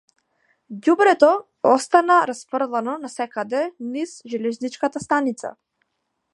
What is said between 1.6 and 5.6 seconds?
остана расфрлано насекаде низ железничката станица.